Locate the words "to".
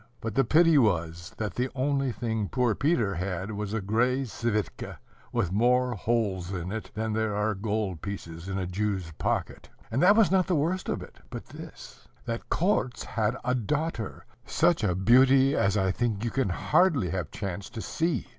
17.75-17.81